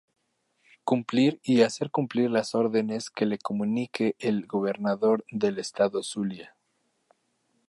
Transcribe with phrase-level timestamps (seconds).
[0.83, 6.55] Cumplir y hacer cumplir las órdenes que le comunique el Gobernador del estado Zulia.